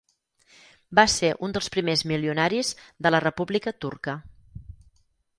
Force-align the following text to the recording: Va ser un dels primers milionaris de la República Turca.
Va 0.99 1.03
ser 1.15 1.27
un 1.47 1.51
dels 1.57 1.67
primers 1.75 2.03
milionaris 2.11 2.71
de 3.07 3.11
la 3.13 3.19
República 3.25 3.75
Turca. 3.85 4.17